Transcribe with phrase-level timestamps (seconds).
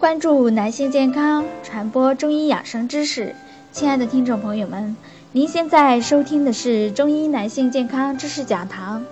[0.00, 3.34] 关注男性健康，传播中医养生知识。
[3.70, 4.96] 亲爱的听众朋友们，
[5.30, 9.04] 您现在收听的是中医男性健康知识讲堂，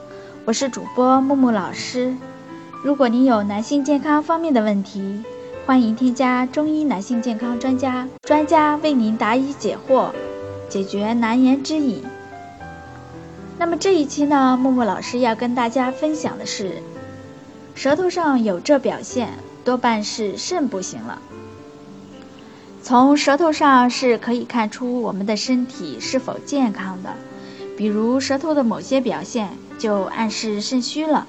[0.46, 2.16] 我是主播木木老师。
[2.82, 5.22] 如果您有男性健康方面的问题，
[5.66, 10.08] 欢迎添加中医男性健康专家，专家为您答疑解惑，
[10.70, 12.02] 解决难言之隐。
[13.58, 16.76] 那么这一期呢，木木老师要跟大家分享的是，
[17.74, 19.28] 舌头上有这表现。
[19.68, 21.20] 多半是肾不行了。
[22.82, 27.10] 从舌头上是可以看出我们的身体是否健康的，
[27.76, 31.26] 比如舌头的某些表现就暗示肾虚了。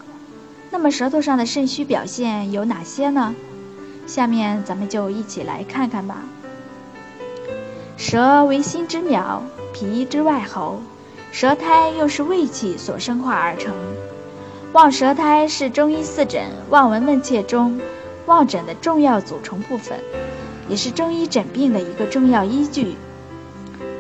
[0.71, 3.35] 那么舌头上的肾虚表现有哪些呢？
[4.07, 6.23] 下面咱们就一起来看看吧。
[7.97, 9.43] 舌为心之苗，
[9.73, 10.81] 脾之外喉，
[11.33, 13.73] 舌苔又是胃气所生化而成。
[14.71, 17.77] 望舌苔是中医四诊望闻问切中。
[18.29, 19.99] 望诊的重要组成部分，
[20.69, 22.95] 也是中医诊病的一个重要依据。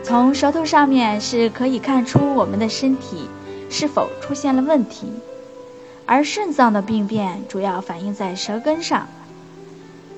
[0.03, 3.27] 从舌头上面是可以看出我们的身体
[3.71, 5.11] 是否出现了问题，
[6.05, 9.07] 而肾脏的病变主要反映在舌根上。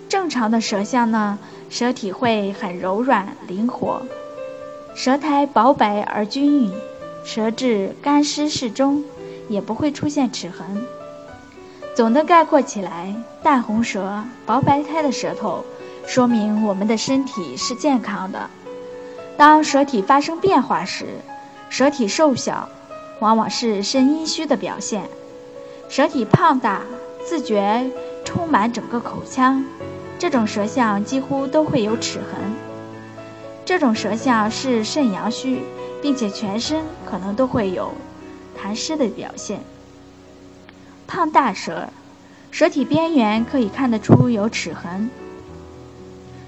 [0.09, 1.39] 正常的舌象呢，
[1.69, 4.01] 舌体会很柔软灵活，
[4.93, 6.73] 舌苔薄白而均匀，
[7.23, 9.05] 舌质干湿适中，
[9.47, 10.85] 也不会出现齿痕。
[11.93, 15.65] 总的概括起来，淡红舌、薄白苔的舌头，
[16.07, 18.49] 说明我们的身体是健康的。
[19.35, 21.07] 当舌体发生变化时，
[21.69, 22.69] 舌体瘦小，
[23.19, 25.01] 往往是肾阴虚的表现；
[25.89, 26.81] 舌体胖大，
[27.25, 27.85] 自觉
[28.23, 29.63] 充满整个口腔，
[30.17, 32.39] 这种舌象几乎都会有齿痕。
[33.65, 35.61] 这种舌象是肾阳虚，
[36.01, 37.91] 并且全身可能都会有
[38.57, 39.59] 痰湿的表现。
[41.13, 41.89] 胖大舌，
[42.51, 45.09] 舌体边缘可以看得出有齿痕。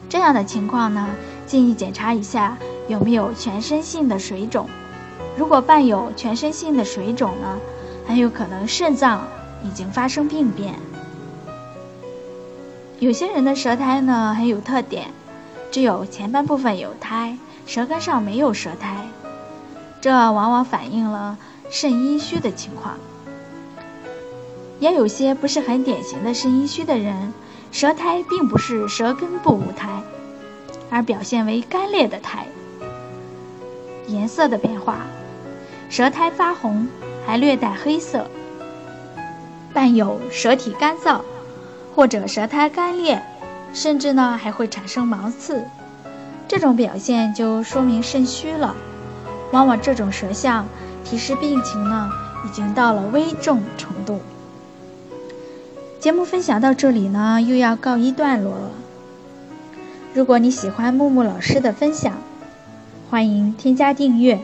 [0.07, 1.09] 这样的情况呢，
[1.45, 2.57] 建议检查一下
[2.87, 4.69] 有没有全身性的水肿。
[5.35, 7.59] 如果伴有全身性的水肿呢，
[8.07, 9.27] 很有可能肾脏
[9.65, 10.75] 已经发生病变。
[12.99, 15.07] 有些人的舌苔呢很有特点，
[15.71, 19.09] 只有前半部分有苔，舌根上没有舌苔，
[19.99, 21.37] 这往往反映了
[21.69, 22.95] 肾阴虚的情况。
[24.83, 27.31] 也有些不是很典型的肾阴虚的人，
[27.71, 29.87] 舌苔并不是舌根部无苔，
[30.89, 32.45] 而表现为干裂的苔。
[34.07, 34.97] 颜色的变化，
[35.89, 36.85] 舌苔发红，
[37.25, 38.27] 还略带黑色，
[39.73, 41.21] 伴有舌体干燥，
[41.95, 43.23] 或者舌苔干裂，
[43.73, 45.63] 甚至呢还会产生芒刺。
[46.45, 48.75] 这种表现就说明肾虚了。
[49.53, 50.67] 往往这种舌象
[51.05, 52.09] 提示病情呢
[52.45, 54.19] 已经到了危重程度。
[56.03, 58.69] 节目分享到这里呢，又要告一段落了。
[60.13, 62.11] 如果你喜欢木木老师的分享，
[63.09, 64.37] 欢迎添加订阅。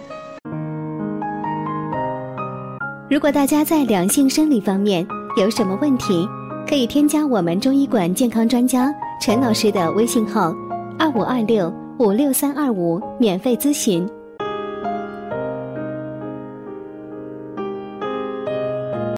[3.09, 5.05] 如果大家在两性生理方面
[5.35, 6.25] 有什么问题，
[6.65, 8.89] 可以添加我们中医馆健康专家
[9.21, 10.55] 陈老师的微信号：
[10.97, 14.09] 二五二六五六三二五，免费咨询。